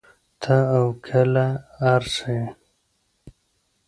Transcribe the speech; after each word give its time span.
تۀ 0.41 0.55
او 0.77 0.85
کله 1.07 1.45
ار 1.91 2.03
سې 2.15 2.37